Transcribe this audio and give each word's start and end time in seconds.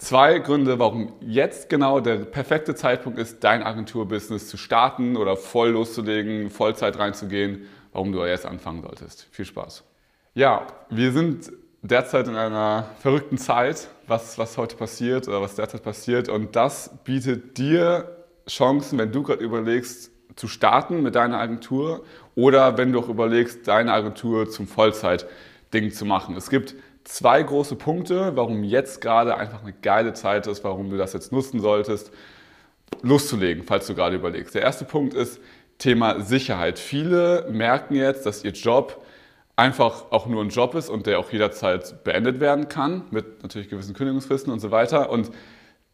Zwei 0.00 0.38
Gründe, 0.38 0.78
warum 0.78 1.12
jetzt 1.20 1.68
genau 1.68 2.00
der 2.00 2.16
perfekte 2.16 2.74
Zeitpunkt 2.74 3.18
ist, 3.18 3.44
dein 3.44 3.62
Agenturbusiness 3.62 4.48
zu 4.48 4.56
starten 4.56 5.14
oder 5.14 5.36
voll 5.36 5.72
loszulegen, 5.72 6.48
Vollzeit 6.48 6.98
reinzugehen, 6.98 7.66
warum 7.92 8.10
du 8.10 8.24
jetzt 8.24 8.46
anfangen 8.46 8.80
solltest. 8.80 9.28
Viel 9.30 9.44
Spaß. 9.44 9.84
Ja, 10.32 10.66
wir 10.88 11.12
sind 11.12 11.52
derzeit 11.82 12.28
in 12.28 12.36
einer 12.36 12.88
verrückten 13.00 13.36
Zeit, 13.36 13.88
was, 14.06 14.38
was 14.38 14.56
heute 14.56 14.74
passiert 14.74 15.28
oder 15.28 15.42
was 15.42 15.56
derzeit 15.56 15.82
passiert. 15.82 16.30
Und 16.30 16.56
das 16.56 16.90
bietet 17.04 17.58
dir 17.58 18.24
Chancen, 18.48 18.98
wenn 18.98 19.12
du 19.12 19.22
gerade 19.22 19.44
überlegst, 19.44 20.10
zu 20.34 20.48
starten 20.48 21.02
mit 21.02 21.14
deiner 21.14 21.38
Agentur 21.38 22.04
oder 22.34 22.78
wenn 22.78 22.90
du 22.90 23.00
auch 23.00 23.10
überlegst, 23.10 23.68
deine 23.68 23.92
Agentur 23.92 24.48
zum 24.48 24.66
Vollzeit-Ding 24.66 25.92
zu 25.92 26.06
machen. 26.06 26.38
Es 26.38 26.48
gibt 26.48 26.74
zwei 27.10 27.42
große 27.42 27.76
Punkte, 27.76 28.32
warum 28.36 28.62
jetzt 28.62 29.00
gerade 29.00 29.36
einfach 29.36 29.62
eine 29.62 29.72
geile 29.72 30.12
Zeit 30.12 30.46
ist, 30.46 30.62
warum 30.62 30.90
du 30.90 30.96
das 30.96 31.12
jetzt 31.12 31.32
nutzen 31.32 31.60
solltest, 31.60 32.12
loszulegen, 33.02 33.64
falls 33.64 33.86
du 33.86 33.94
gerade 33.94 34.16
überlegst. 34.16 34.54
Der 34.54 34.62
erste 34.62 34.84
Punkt 34.84 35.14
ist 35.14 35.40
Thema 35.78 36.20
Sicherheit. 36.20 36.78
Viele 36.78 37.48
merken 37.50 37.94
jetzt, 37.94 38.26
dass 38.26 38.44
ihr 38.44 38.52
Job 38.52 39.04
einfach 39.56 40.10
auch 40.10 40.26
nur 40.26 40.42
ein 40.42 40.50
Job 40.50 40.74
ist 40.74 40.88
und 40.88 41.06
der 41.06 41.18
auch 41.18 41.30
jederzeit 41.32 42.04
beendet 42.04 42.38
werden 42.38 42.68
kann, 42.68 43.02
mit 43.10 43.42
natürlich 43.42 43.68
gewissen 43.68 43.94
Kündigungsfristen 43.94 44.52
und 44.52 44.60
so 44.60 44.70
weiter. 44.70 45.10
Und 45.10 45.30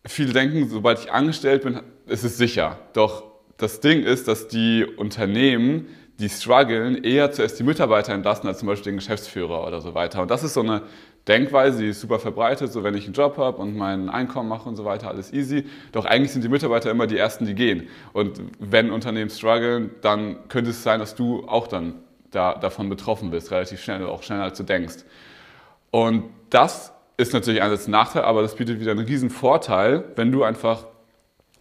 viele 0.05 0.33
denken, 0.33 0.69
sobald 0.69 0.99
ich 0.99 1.13
angestellt 1.13 1.63
bin, 1.63 1.81
ist 2.07 2.25
es 2.25 2.37
sicher. 2.37 2.79
Doch 2.93 3.25
das 3.57 3.81
Ding 3.81 4.03
ist, 4.03 4.29
dass 4.29 4.49
die 4.49 4.85
Unternehmen 4.85 5.89
die 6.19 6.29
strugglen, 6.29 7.03
eher 7.05 7.31
zuerst 7.31 7.59
die 7.59 7.63
Mitarbeiter 7.63 8.13
entlassen 8.15 8.49
als 8.49 8.59
zum 8.59 8.69
Beispiel 8.69 8.93
den 8.93 8.97
Geschäftsführer 8.97 9.67
oder 9.67 9.81
so 9.81 9.95
weiter. 9.95 10.23
Und 10.23 10.31
das 10.31 10.43
ist 10.43 10.55
so 10.55 10.61
eine 10.61 10.83
Denkweise, 11.29 11.81
die 11.81 11.89
ist 11.89 12.01
super 12.01 12.19
verbreitet, 12.19 12.73
so 12.73 12.85
wenn 12.85 12.95
ich 12.95 13.05
einen 13.05 13.13
Job 13.13 13.37
habe 13.37 13.59
und 13.59 13.77
mein 13.77 14.09
Einkommen 14.09 14.49
mache 14.49 14.69
und 14.69 14.77
so 14.77 14.85
weiter, 14.85 15.09
alles 15.09 15.33
easy. 15.33 15.67
Doch 15.93 16.05
eigentlich 16.05 16.33
sind 16.33 16.43
die 16.43 16.49
Mitarbeiter 16.49 16.91
immer 16.91 17.07
die 17.07 17.19
Ersten, 17.19 17.45
die 17.45 17.55
gehen. 17.55 17.89
Und 18.13 18.41
wenn 18.59 18.91
Unternehmen 18.91 19.29
strugglen, 19.29 19.91
dann 20.01 20.49
könnte 20.49 20.71
es 20.71 20.83
sein, 20.83 21.01
dass 21.01 21.15
du 21.15 21.47
auch 21.49 21.67
dann 21.67 21.95
da, 22.31 22.55
davon 22.55 22.89
betroffen 22.89 23.31
bist, 23.31 23.51
relativ 23.51 23.83
schnell, 23.83 24.05
auch 24.07 24.23
schneller 24.23 24.45
als 24.45 24.57
du 24.57 24.65
denkst. 24.65 25.05
Und 25.91 26.25
das 26.51 26.93
ist 27.17 27.33
natürlich 27.33 27.61
einerseits 27.61 27.89
ein 27.89 27.93
Nachteil, 27.93 28.23
aber 28.23 28.43
das 28.43 28.55
bietet 28.55 28.81
wieder 28.81 28.93
einen 28.93 29.07
riesen 29.07 29.31
Vorteil, 29.31 30.05
wenn 30.17 30.33
du 30.33 30.45
einfach 30.45 30.87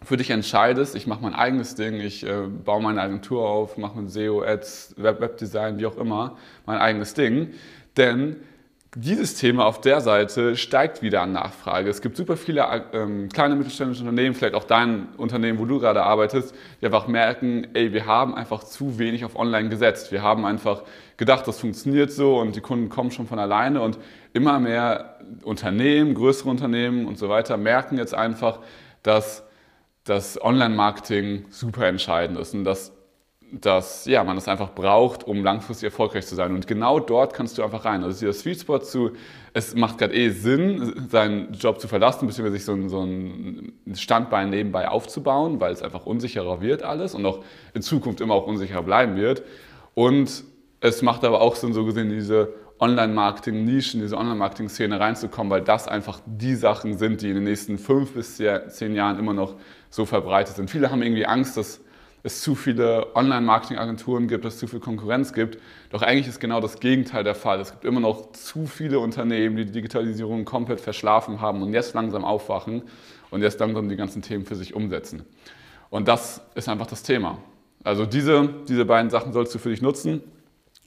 für 0.06 0.16
dich 0.16 0.30
entscheidest, 0.30 0.94
ich 0.94 1.08
mache 1.08 1.20
mein 1.20 1.34
eigenes 1.34 1.74
Ding, 1.74 2.00
ich 2.00 2.24
äh, 2.24 2.46
baue 2.64 2.80
meine 2.80 3.02
Agentur 3.02 3.48
auf, 3.48 3.76
mache 3.76 3.98
mit 3.98 4.10
SEO, 4.10 4.42
Ads, 4.42 4.94
Web, 4.98 5.20
Webdesign, 5.20 5.80
wie 5.80 5.86
auch 5.86 5.96
immer, 5.96 6.36
mein 6.64 6.78
eigenes 6.78 7.14
Ding. 7.14 7.50
Denn 7.96 8.36
dieses 8.94 9.34
Thema 9.34 9.66
auf 9.66 9.80
der 9.80 10.00
Seite 10.00 10.56
steigt 10.56 11.02
wieder 11.02 11.22
an 11.22 11.32
Nachfrage. 11.32 11.90
Es 11.90 12.00
gibt 12.00 12.16
super 12.16 12.36
viele 12.36 12.64
ähm, 12.92 13.28
kleine 13.30 13.56
mittelständische 13.56 14.02
Unternehmen, 14.02 14.34
vielleicht 14.36 14.54
auch 14.54 14.64
dein 14.64 15.08
Unternehmen, 15.16 15.58
wo 15.58 15.64
du 15.64 15.80
gerade 15.80 16.04
arbeitest, 16.04 16.54
die 16.80 16.86
einfach 16.86 17.08
merken, 17.08 17.66
ey, 17.74 17.92
wir 17.92 18.06
haben 18.06 18.34
einfach 18.34 18.62
zu 18.62 19.00
wenig 19.00 19.24
auf 19.24 19.36
Online 19.36 19.68
gesetzt. 19.68 20.12
Wir 20.12 20.22
haben 20.22 20.46
einfach 20.46 20.82
gedacht, 21.16 21.48
das 21.48 21.58
funktioniert 21.58 22.12
so 22.12 22.38
und 22.38 22.54
die 22.54 22.60
Kunden 22.60 22.88
kommen 22.88 23.10
schon 23.10 23.26
von 23.26 23.40
alleine 23.40 23.82
und 23.82 23.98
immer 24.32 24.60
mehr 24.60 25.18
Unternehmen, 25.42 26.14
größere 26.14 26.48
Unternehmen 26.48 27.06
und 27.06 27.18
so 27.18 27.28
weiter 27.28 27.56
merken 27.56 27.98
jetzt 27.98 28.14
einfach, 28.14 28.60
dass 29.02 29.42
dass 30.06 30.40
Online-Marketing 30.40 31.46
super 31.50 31.86
entscheidend 31.86 32.38
ist 32.38 32.54
und 32.54 32.64
dass, 32.64 32.92
dass 33.52 34.06
ja, 34.06 34.22
man 34.22 34.36
es 34.36 34.46
einfach 34.46 34.72
braucht, 34.72 35.24
um 35.24 35.42
langfristig 35.42 35.86
erfolgreich 35.86 36.26
zu 36.26 36.36
sein. 36.36 36.54
Und 36.54 36.68
genau 36.68 37.00
dort 37.00 37.34
kannst 37.34 37.58
du 37.58 37.64
einfach 37.64 37.84
rein. 37.84 38.04
Also 38.04 38.20
dieser 38.20 38.32
Sweet 38.32 38.60
Spot 38.60 38.78
zu, 38.78 39.10
es 39.52 39.74
macht 39.74 39.98
gerade 39.98 40.14
eh 40.14 40.30
Sinn, 40.30 41.08
seinen 41.10 41.52
Job 41.54 41.80
zu 41.80 41.88
verlassen, 41.88 42.28
beziehungsweise 42.28 42.56
sich 42.56 42.64
so 42.64 42.72
ein, 42.72 42.88
so 42.88 43.02
ein 43.02 43.72
Standbein 43.94 44.50
nebenbei 44.50 44.88
aufzubauen, 44.88 45.60
weil 45.60 45.72
es 45.72 45.82
einfach 45.82 46.06
unsicherer 46.06 46.60
wird 46.60 46.84
alles 46.84 47.14
und 47.14 47.26
auch 47.26 47.42
in 47.74 47.82
Zukunft 47.82 48.20
immer 48.20 48.34
auch 48.34 48.46
unsicherer 48.46 48.82
bleiben 48.82 49.16
wird. 49.16 49.42
Und 49.94 50.44
es 50.80 51.02
macht 51.02 51.24
aber 51.24 51.40
auch 51.40 51.56
Sinn, 51.56 51.72
so 51.72 51.84
gesehen, 51.84 52.10
diese 52.10 52.52
Online-Marketing-Nischen, 52.78 54.00
diese 54.00 54.16
Online-Marketing-Szene 54.16 55.00
reinzukommen, 55.00 55.50
weil 55.50 55.62
das 55.62 55.88
einfach 55.88 56.20
die 56.26 56.54
Sachen 56.54 56.98
sind, 56.98 57.22
die 57.22 57.28
in 57.30 57.36
den 57.36 57.44
nächsten 57.44 57.78
fünf 57.78 58.12
bis 58.12 58.36
zehn 58.36 58.94
Jahren 58.94 59.18
immer 59.18 59.32
noch 59.32 59.54
so 59.88 60.04
verbreitet 60.04 60.56
sind. 60.56 60.70
Viele 60.70 60.90
haben 60.90 61.02
irgendwie 61.02 61.26
Angst, 61.26 61.56
dass 61.56 61.80
es 62.22 62.42
zu 62.42 62.54
viele 62.56 63.14
Online-Marketing-Agenturen 63.14 64.26
gibt, 64.26 64.44
dass 64.44 64.54
es 64.54 64.60
zu 64.60 64.66
viel 64.66 64.80
Konkurrenz 64.80 65.32
gibt. 65.32 65.58
Doch 65.90 66.02
eigentlich 66.02 66.26
ist 66.26 66.40
genau 66.40 66.60
das 66.60 66.80
Gegenteil 66.80 67.22
der 67.22 67.36
Fall. 67.36 67.60
Es 67.60 67.70
gibt 67.70 67.84
immer 67.84 68.00
noch 68.00 68.32
zu 68.32 68.66
viele 68.66 68.98
Unternehmen, 68.98 69.56
die 69.56 69.64
die 69.64 69.72
Digitalisierung 69.72 70.44
komplett 70.44 70.80
verschlafen 70.80 71.40
haben 71.40 71.62
und 71.62 71.72
jetzt 71.72 71.94
langsam 71.94 72.24
aufwachen 72.24 72.82
und 73.30 73.42
jetzt 73.42 73.60
langsam 73.60 73.88
die 73.88 73.96
ganzen 73.96 74.22
Themen 74.22 74.44
für 74.44 74.56
sich 74.56 74.74
umsetzen. 74.74 75.24
Und 75.88 76.08
das 76.08 76.42
ist 76.56 76.68
einfach 76.68 76.88
das 76.88 77.04
Thema. 77.04 77.38
Also 77.84 78.04
diese, 78.04 78.48
diese 78.68 78.84
beiden 78.84 79.08
Sachen 79.08 79.32
sollst 79.32 79.54
du 79.54 79.60
für 79.60 79.70
dich 79.70 79.80
nutzen. 79.80 80.20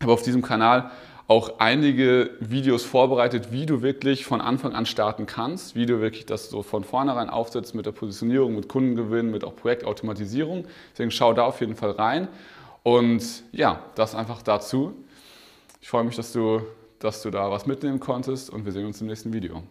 Aber 0.01 0.13
auf 0.13 0.21
diesem 0.21 0.41
Kanal 0.41 0.91
auch 1.29 1.59
einige 1.59 2.31
Videos 2.39 2.83
vorbereitet, 2.83 3.51
wie 3.51 3.67
du 3.67 3.83
wirklich 3.83 4.25
von 4.25 4.41
Anfang 4.41 4.73
an 4.73 4.87
starten 4.87 5.27
kannst, 5.27 5.75
wie 5.75 5.85
du 5.85 6.01
wirklich 6.01 6.25
das 6.25 6.49
so 6.49 6.63
von 6.63 6.83
vornherein 6.83 7.29
aufsetzt 7.29 7.75
mit 7.75 7.85
der 7.85 7.91
Positionierung, 7.91 8.55
mit 8.55 8.67
Kundengewinn, 8.67 9.29
mit 9.29 9.43
auch 9.43 9.55
Projektautomatisierung. 9.55 10.65
Deswegen 10.91 11.11
schau 11.11 11.33
da 11.33 11.43
auf 11.43 11.61
jeden 11.61 11.75
Fall 11.75 11.91
rein. 11.91 12.27
Und 12.81 13.43
ja, 13.51 13.83
das 13.93 14.15
einfach 14.15 14.41
dazu. 14.41 14.95
Ich 15.79 15.87
freue 15.87 16.03
mich, 16.03 16.15
dass 16.15 16.33
du, 16.33 16.63
dass 16.97 17.21
du 17.21 17.29
da 17.29 17.51
was 17.51 17.67
mitnehmen 17.67 17.99
konntest 17.99 18.49
und 18.49 18.65
wir 18.65 18.71
sehen 18.71 18.87
uns 18.87 18.99
im 18.99 19.05
nächsten 19.05 19.31
Video. 19.31 19.61